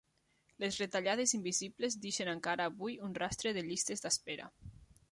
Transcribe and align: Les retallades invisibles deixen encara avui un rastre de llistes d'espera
Les 0.63 0.79
retallades 0.83 1.33
invisibles 1.39 1.99
deixen 2.07 2.33
encara 2.35 2.69
avui 2.73 2.99
un 3.11 3.17
rastre 3.23 3.57
de 3.61 3.67
llistes 3.71 4.07
d'espera 4.09 4.53